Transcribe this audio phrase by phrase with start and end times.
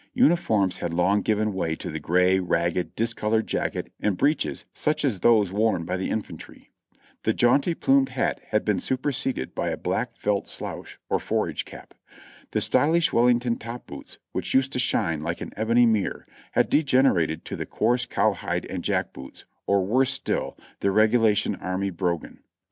[0.15, 5.05] Uniforms had long given way to the gray, ragged, dis colored jacket and breeches such
[5.05, 6.71] as those worn by the infantry.
[7.21, 11.93] The jaunty plumed hat had been superseded by a black felt slouch, or forage cap.
[12.49, 17.45] The stylish Wellington top boots, wdiich used to shine like an ebony mirror, had degenerated
[17.45, 22.39] to the coarse cowhide and jack boots, or w'orse still, the reg^ilation army bro gan.